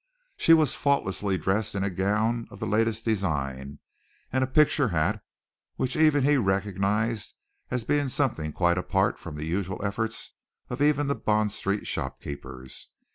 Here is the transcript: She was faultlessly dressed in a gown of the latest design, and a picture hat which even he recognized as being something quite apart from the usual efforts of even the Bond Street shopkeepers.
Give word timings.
She 0.35 0.55
was 0.55 0.73
faultlessly 0.73 1.37
dressed 1.37 1.75
in 1.75 1.83
a 1.83 1.91
gown 1.91 2.47
of 2.49 2.59
the 2.59 2.65
latest 2.65 3.05
design, 3.05 3.77
and 4.33 4.43
a 4.43 4.47
picture 4.47 4.87
hat 4.87 5.23
which 5.75 5.95
even 5.95 6.23
he 6.23 6.37
recognized 6.37 7.35
as 7.69 7.83
being 7.83 8.07
something 8.07 8.51
quite 8.51 8.79
apart 8.79 9.19
from 9.19 9.35
the 9.35 9.45
usual 9.45 9.79
efforts 9.85 10.31
of 10.71 10.81
even 10.81 11.05
the 11.05 11.13
Bond 11.13 11.51
Street 11.51 11.85
shopkeepers. 11.85 12.87